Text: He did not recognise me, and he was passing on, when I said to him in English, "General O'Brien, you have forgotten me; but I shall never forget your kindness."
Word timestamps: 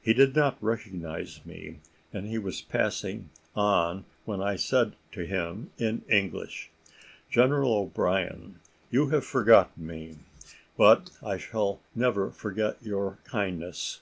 He 0.00 0.14
did 0.14 0.34
not 0.34 0.56
recognise 0.62 1.44
me, 1.44 1.80
and 2.10 2.26
he 2.26 2.38
was 2.38 2.62
passing 2.62 3.28
on, 3.54 4.06
when 4.24 4.40
I 4.40 4.56
said 4.56 4.96
to 5.12 5.26
him 5.26 5.72
in 5.76 6.04
English, 6.08 6.70
"General 7.30 7.74
O'Brien, 7.74 8.60
you 8.90 9.10
have 9.10 9.26
forgotten 9.26 9.86
me; 9.86 10.16
but 10.78 11.10
I 11.22 11.36
shall 11.36 11.80
never 11.94 12.30
forget 12.30 12.82
your 12.82 13.18
kindness." 13.24 14.00